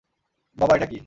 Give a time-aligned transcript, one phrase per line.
[0.57, 0.99] বাবা, এটা কি?